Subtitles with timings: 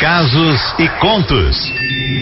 [0.00, 1.70] casos e contos.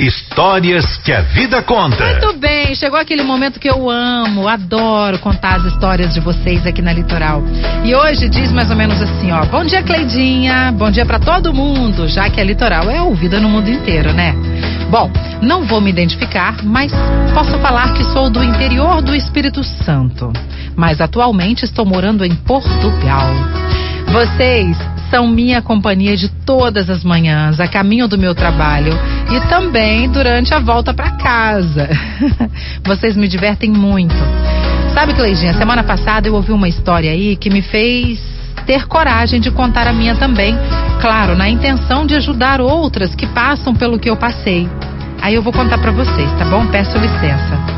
[0.00, 2.04] Histórias que a vida conta.
[2.04, 6.82] Muito bem, chegou aquele momento que eu amo, adoro contar as histórias de vocês aqui
[6.82, 7.40] na Litoral.
[7.84, 10.72] E hoje diz mais ou menos assim, ó: Bom dia, Cleidinha.
[10.76, 14.34] Bom dia para todo mundo, já que a Litoral é ouvida no mundo inteiro, né?
[14.90, 15.08] Bom,
[15.40, 16.90] não vou me identificar, mas
[17.32, 20.32] posso falar que sou do interior do Espírito Santo.
[20.74, 23.30] Mas atualmente estou morando em Portugal.
[24.12, 24.76] Vocês
[25.10, 28.92] são minha companhia de todas as manhãs, a caminho do meu trabalho
[29.30, 31.88] e também durante a volta para casa.
[32.84, 34.14] Vocês me divertem muito.
[34.94, 38.18] Sabe, Cleidinha, semana passada eu ouvi uma história aí que me fez
[38.66, 40.56] ter coragem de contar a minha também.
[41.00, 44.68] Claro, na intenção de ajudar outras que passam pelo que eu passei.
[45.20, 46.66] Aí eu vou contar para vocês, tá bom?
[46.66, 47.77] Peço licença.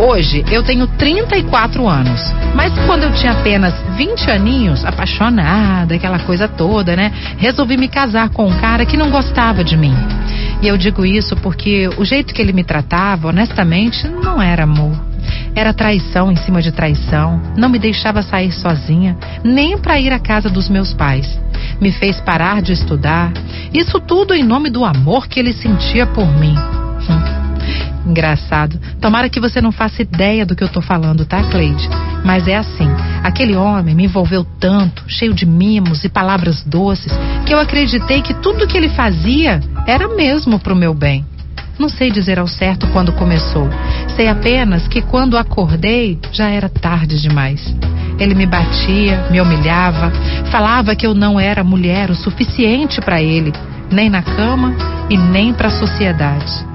[0.00, 2.22] Hoje eu tenho 34 anos,
[2.54, 7.12] mas quando eu tinha apenas 20 aninhos, apaixonada, aquela coisa toda, né?
[7.36, 9.94] Resolvi me casar com um cara que não gostava de mim.
[10.62, 14.98] E eu digo isso porque o jeito que ele me tratava, honestamente, não era amor.
[15.54, 20.18] Era traição em cima de traição, não me deixava sair sozinha, nem para ir à
[20.18, 21.38] casa dos meus pais.
[21.78, 23.34] Me fez parar de estudar.
[23.70, 26.56] Isso tudo em nome do amor que ele sentia por mim.
[28.10, 28.76] Engraçado.
[29.00, 31.88] Tomara que você não faça ideia do que eu tô falando, tá, Cleide?
[32.24, 32.90] Mas é assim.
[33.22, 37.12] Aquele homem me envolveu tanto, cheio de mimos e palavras doces,
[37.46, 41.24] que eu acreditei que tudo que ele fazia era mesmo pro meu bem.
[41.78, 43.68] Não sei dizer ao certo quando começou.
[44.16, 47.74] Sei apenas que quando acordei já era tarde demais.
[48.18, 50.10] Ele me batia, me humilhava,
[50.50, 53.52] falava que eu não era mulher o suficiente para ele,
[53.90, 54.74] nem na cama
[55.08, 56.69] e nem para a sociedade.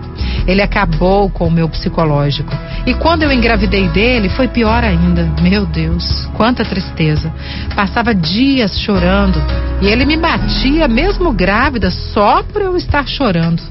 [0.47, 2.51] Ele acabou com o meu psicológico.
[2.85, 5.23] E quando eu engravidei dele, foi pior ainda.
[5.41, 7.33] Meu Deus, quanta tristeza.
[7.75, 9.41] Passava dias chorando
[9.81, 13.61] e ele me batia, mesmo grávida, só por eu estar chorando.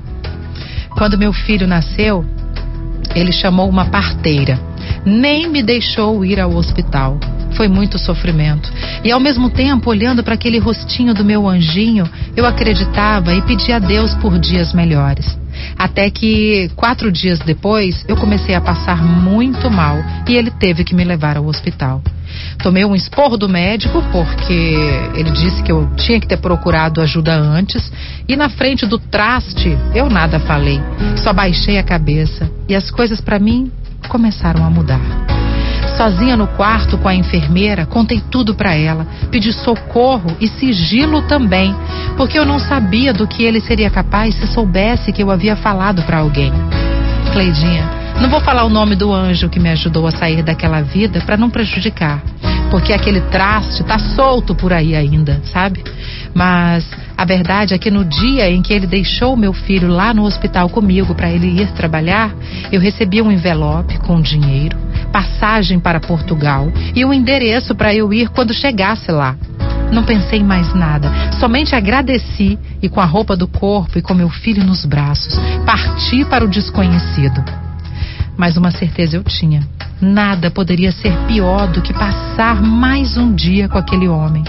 [0.90, 2.24] Quando meu filho nasceu,
[3.14, 4.58] ele chamou uma parteira.
[5.04, 7.18] Nem me deixou ir ao hospital.
[7.52, 8.72] Foi muito sofrimento.
[9.04, 13.76] E ao mesmo tempo, olhando para aquele rostinho do meu anjinho, eu acreditava e pedia
[13.76, 15.43] a Deus por dias melhores.
[15.78, 19.96] Até que quatro dias depois eu comecei a passar muito mal
[20.28, 22.02] e ele teve que me levar ao hospital.
[22.62, 24.78] Tomei um esporro do médico porque
[25.14, 27.92] ele disse que eu tinha que ter procurado ajuda antes
[28.28, 30.80] e na frente do traste eu nada falei,
[31.16, 33.70] só baixei a cabeça e as coisas para mim
[34.08, 35.43] começaram a mudar.
[35.96, 41.74] Sozinha no quarto com a enfermeira, contei tudo para ela, pedi socorro e sigilo também,
[42.16, 46.02] porque eu não sabia do que ele seria capaz se soubesse que eu havia falado
[46.02, 46.52] para alguém.
[47.32, 47.88] Cleidinha,
[48.20, 51.36] não vou falar o nome do anjo que me ajudou a sair daquela vida para
[51.36, 52.20] não prejudicar,
[52.72, 55.84] porque aquele traste tá solto por aí ainda, sabe?
[56.34, 60.24] Mas a verdade é que no dia em que ele deixou meu filho lá no
[60.24, 62.34] hospital comigo para ele ir trabalhar,
[62.72, 64.76] eu recebi um envelope com dinheiro
[65.14, 69.36] passagem para Portugal e o endereço para eu ir quando chegasse lá.
[69.92, 71.08] Não pensei em mais nada,
[71.38, 76.24] somente agradeci e, com a roupa do corpo e com meu filho nos braços, parti
[76.24, 77.44] para o desconhecido.
[78.36, 79.64] Mas uma certeza eu tinha:
[80.00, 84.42] nada poderia ser pior do que passar mais um dia com aquele homem.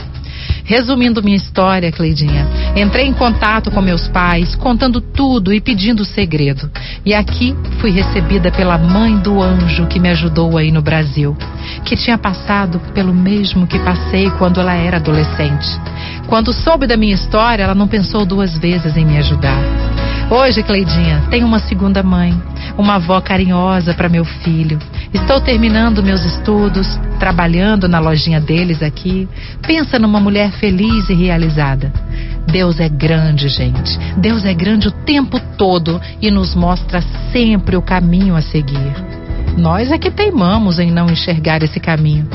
[0.66, 6.72] Resumindo minha história, Cleidinha, entrei em contato com meus pais, contando tudo e pedindo segredo.
[7.06, 11.38] E aqui fui recebida pela mãe do anjo que me ajudou aí no Brasil,
[11.86, 15.68] que tinha passado pelo mesmo que passei quando ela era adolescente.
[16.28, 19.62] Quando soube da minha história, ela não pensou duas vezes em me ajudar.
[20.32, 22.34] Hoje, Cleidinha, tenho uma segunda mãe,
[22.76, 24.80] uma avó carinhosa para meu filho.
[25.16, 29.30] Estou terminando meus estudos, trabalhando na lojinha deles aqui.
[29.66, 31.92] Pensa numa mulher feliz e realizada.
[32.46, 33.98] Deus é grande, gente.
[34.18, 38.94] Deus é grande o tempo todo e nos mostra sempre o caminho a seguir.
[39.58, 42.28] Nós é que teimamos em não enxergar esse caminho.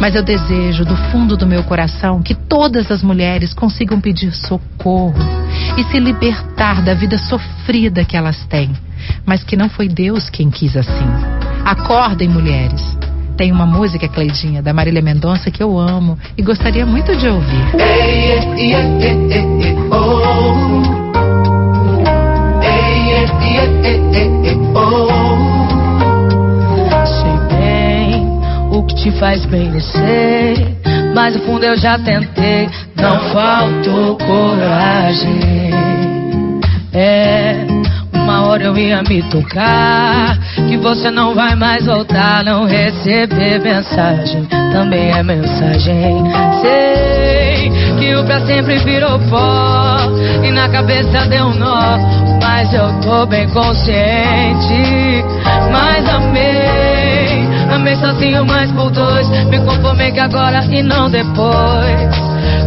[0.00, 5.14] Mas eu desejo do fundo do meu coração que todas as mulheres consigam pedir socorro
[5.78, 8.72] e se libertar da vida sofrida que elas têm,
[9.24, 11.35] mas que não foi Deus quem quis assim.
[11.66, 12.96] Acordem, mulheres.
[13.36, 17.72] Tem uma música, Cleidinha, da Marília Mendonça que eu amo e gostaria muito de ouvir.
[27.04, 28.40] Sei bem
[28.70, 30.76] o que te faz bem descer,
[31.16, 35.65] mas no fundo eu já tentei, não faltou coragem.
[38.56, 45.10] Hora eu ia me tocar, que você não vai mais voltar, não receber mensagem, também
[45.10, 46.24] é mensagem.
[46.62, 49.98] Sei que o pra sempre virou pó
[50.42, 51.98] e na cabeça deu um nó.
[52.40, 55.22] Mas eu tô bem consciente.
[55.70, 59.28] Mas amei, amei sozinho, mas por dois.
[59.50, 62.16] Me conformei que agora e não depois.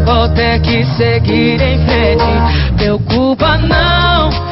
[0.05, 2.75] Vou ter que seguir em frente.
[2.77, 4.48] Preocupa não, que eu não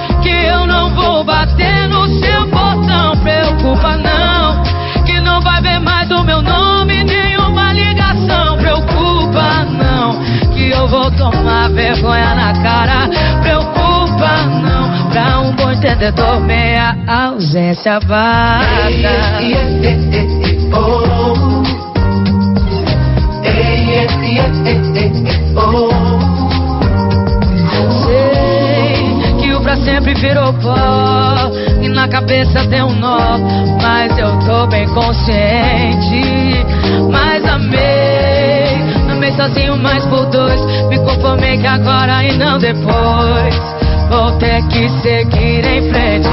[0.98, 3.16] vou bater no seu portão.
[3.22, 4.64] Preocupa não,
[5.06, 8.58] que não vai ver mais o meu nome, nenhuma ligação.
[8.58, 10.20] Preocupa não,
[10.54, 13.10] que eu vou tomar vergonha na cara.
[13.42, 18.66] Preocupa não, pra um bom entendedor, meia ausência basta.
[18.90, 20.28] Sei
[39.48, 40.60] sozinho, mas por dois.
[40.90, 43.56] Me conformei que agora e não depois.
[44.10, 46.30] Vou ter que seguir em frente.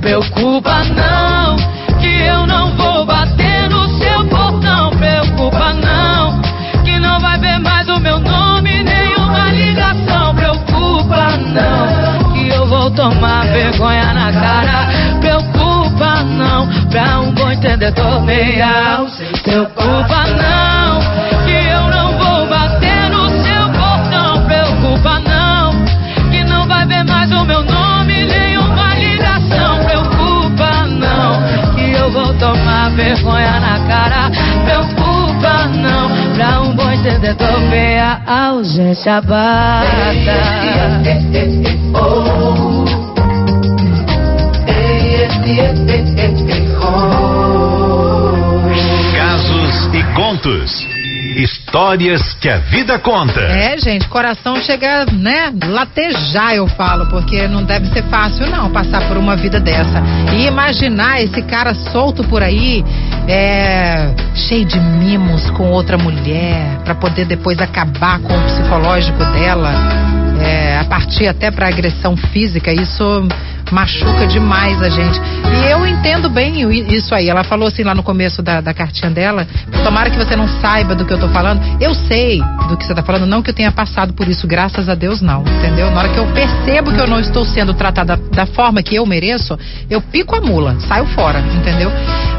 [0.00, 1.56] Preocupa não,
[1.98, 4.90] que eu não vou bater no seu portão.
[4.90, 6.40] Preocupa não,
[6.84, 10.34] que não vai ver mais o meu nome, nenhuma ligação.
[10.34, 14.88] Preocupa não, que eu vou tomar vergonha na cara.
[15.20, 19.06] Preocupa não, pra um bom entendedor meia.
[19.42, 19.77] Preocupa
[37.68, 39.88] meia ausência basta.
[49.16, 50.98] Casos e contos.
[51.36, 53.40] Histórias que a vida conta.
[53.40, 59.06] É, gente, coração chega, né, latejar, eu falo, porque não deve ser fácil, não, passar
[59.06, 60.02] por uma vida dessa.
[60.34, 62.84] E imaginar esse cara solto por aí,
[63.28, 63.97] é,
[64.38, 69.72] cheio de mimos com outra mulher, pra poder depois acabar com o psicológico dela,
[70.40, 73.26] é, a partir até pra agressão física, isso
[73.72, 75.20] machuca demais a gente.
[75.20, 77.28] E eu entendo bem isso aí.
[77.28, 79.46] Ela falou assim lá no começo da, da cartinha dela:
[79.84, 81.60] tomara que você não saiba do que eu tô falando.
[81.80, 84.88] Eu sei do que você tá falando, não que eu tenha passado por isso, graças
[84.88, 85.42] a Deus, não.
[85.42, 85.90] Entendeu?
[85.90, 89.04] Na hora que eu percebo que eu não estou sendo tratada da forma que eu
[89.04, 89.58] mereço,
[89.90, 91.90] eu pico a mula, saio fora, entendeu?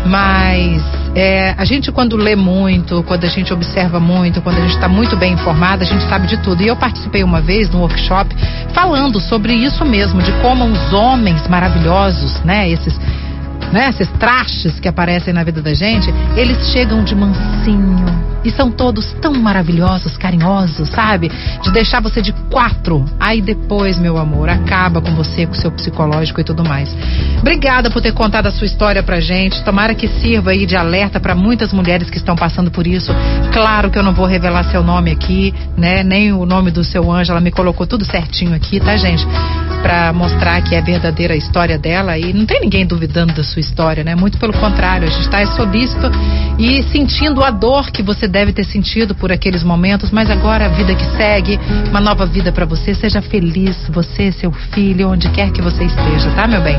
[0.05, 0.81] Mas
[1.15, 4.87] é, a gente, quando lê muito, quando a gente observa muito, quando a gente está
[4.87, 6.61] muito bem informada, a gente sabe de tudo.
[6.61, 8.35] E eu participei uma vez num workshop
[8.73, 12.99] falando sobre isso mesmo, de como os homens maravilhosos, né, esses
[13.71, 18.71] né, esses trastes que aparecem na vida da gente, eles chegam de mansinho e são
[18.71, 21.29] todos tão maravilhosos, carinhosos, sabe?
[21.61, 23.05] De deixar você de quatro.
[23.19, 26.95] Aí depois, meu amor, acaba com você, com seu psicológico e tudo mais.
[27.39, 29.63] Obrigada por ter contado a sua história pra gente.
[29.63, 33.13] Tomara que sirva aí de alerta para muitas mulheres que estão passando por isso.
[33.51, 36.03] Claro que eu não vou revelar seu nome aqui, né?
[36.03, 37.31] Nem o nome do seu anjo.
[37.31, 39.27] Ela me colocou tudo certinho aqui, tá, gente?
[39.81, 43.59] Pra mostrar que é verdadeira a história dela e não tem ninguém duvidando da sua
[43.59, 44.15] história, né?
[44.15, 46.11] Muito pelo contrário, a gente está solícito
[46.57, 50.69] e sentindo a dor que você deve ter sentido por aqueles momentos, mas agora a
[50.69, 51.59] vida que segue,
[51.89, 52.93] uma nova vida pra você.
[52.93, 56.77] Seja feliz, você, seu filho, onde quer que você esteja, tá, meu bem?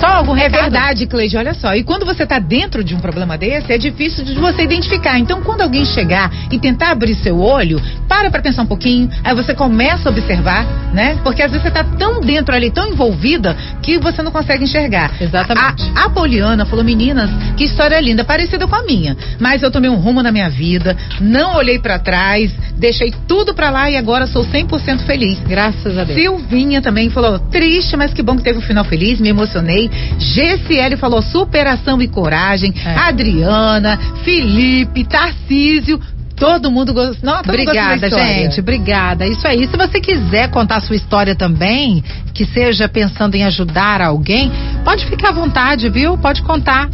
[0.00, 0.62] Só algum É recado?
[0.62, 1.74] verdade, Cleide, olha só.
[1.74, 5.18] E quando você está dentro de um problema desse, é difícil de você identificar.
[5.18, 9.34] Então, quando alguém chegar e tentar abrir seu olho, para pra pensar um pouquinho, aí
[9.34, 11.18] você começa a observar, né?
[11.24, 15.10] Porque às vezes você tá tão dentro ali, tão envolvida, que você não consegue enxergar.
[15.20, 15.90] Exatamente.
[15.94, 19.16] A, a Poliana falou, meninas, que história linda, parecida com a minha.
[19.40, 23.70] Mas eu tomei um rumo na minha vida, não olhei pra trás, deixei tudo pra
[23.70, 25.38] lá e agora sou 100% feliz.
[25.40, 26.20] Graças a Deus.
[26.20, 29.85] Silvinha também falou, triste, mas que bom que teve um final feliz, me emocionei.
[30.18, 32.74] GCL falou superação e coragem.
[32.84, 32.96] É.
[32.96, 36.00] Adriana, Felipe, Tarcísio,
[36.36, 37.16] todo mundo gostou.
[37.22, 38.60] Não, todo da Obrigada, gente.
[38.60, 39.26] Obrigada.
[39.26, 39.66] Isso aí.
[39.66, 44.52] Se você quiser contar a sua história também, que seja pensando em ajudar alguém,
[44.84, 46.16] pode ficar à vontade, viu?
[46.18, 46.88] Pode contar.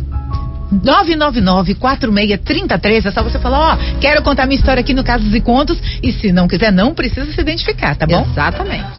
[0.73, 5.79] 999-4633, é só você falar, ó, quero contar minha história aqui no Casos e Contos.
[6.03, 8.27] E se não quiser, não precisa se identificar, tá bom?
[8.31, 8.87] Exatamente.